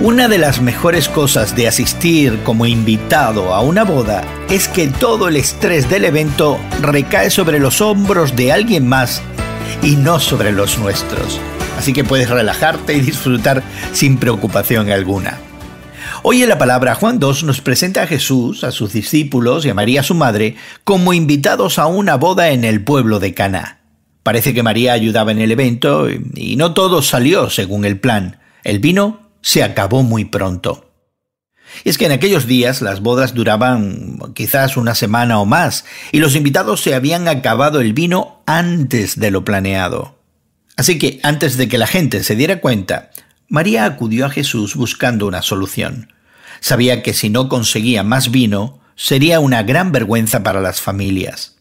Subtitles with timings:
[0.00, 5.28] Una de las mejores cosas de asistir como invitado a una boda es que todo
[5.28, 9.22] el estrés del evento recae sobre los hombros de alguien más
[9.82, 11.40] y no sobre los nuestros.
[11.78, 15.38] Así que puedes relajarte y disfrutar sin preocupación alguna.
[16.22, 19.74] Hoy en la palabra Juan 2 nos presenta a Jesús, a sus discípulos y a
[19.74, 23.80] María su madre como invitados a una boda en el pueblo de Caná.
[24.22, 28.40] Parece que María ayudaba en el evento y no todo salió según el plan.
[28.62, 30.90] El vino se acabó muy pronto.
[31.84, 36.18] Y es que en aquellos días las bodas duraban quizás una semana o más, y
[36.18, 40.18] los invitados se habían acabado el vino antes de lo planeado.
[40.76, 43.12] Así que, antes de que la gente se diera cuenta,
[43.48, 46.12] María acudió a Jesús buscando una solución.
[46.58, 51.54] Sabía que si no conseguía más vino, sería una gran vergüenza para las familias.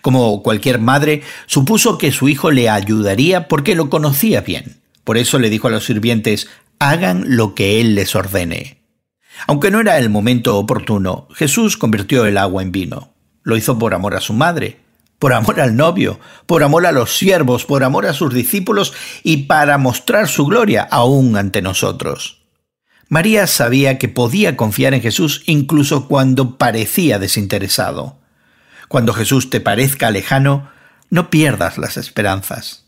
[0.00, 4.80] Como cualquier madre, supuso que su hijo le ayudaría porque lo conocía bien.
[5.02, 8.82] Por eso le dijo a los sirvientes, hagan lo que Él les ordene.
[9.46, 13.12] Aunque no era el momento oportuno, Jesús convirtió el agua en vino.
[13.42, 14.80] Lo hizo por amor a su madre,
[15.18, 19.44] por amor al novio, por amor a los siervos, por amor a sus discípulos y
[19.44, 22.42] para mostrar su gloria aún ante nosotros.
[23.08, 28.18] María sabía que podía confiar en Jesús incluso cuando parecía desinteresado.
[28.88, 30.70] Cuando Jesús te parezca lejano,
[31.08, 32.84] no pierdas las esperanzas.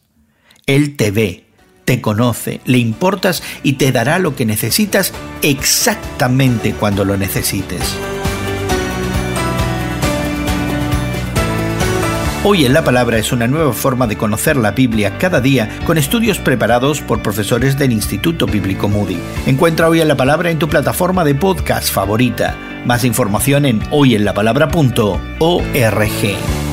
[0.67, 1.48] Él te ve,
[1.89, 7.81] te conoce, le importas y te dará lo que necesitas exactamente cuando lo necesites.
[12.45, 15.97] Hoy en la Palabra es una nueva forma de conocer la Biblia cada día con
[15.97, 19.17] estudios preparados por profesores del Instituto Bíblico Moody.
[19.47, 22.55] Encuentra Hoy en la Palabra en tu plataforma de podcast favorita.
[22.85, 26.68] Más información en hoyenlapalabra.org.